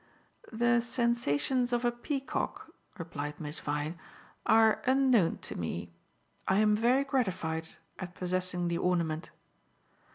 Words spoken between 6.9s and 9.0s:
gratified at possessing the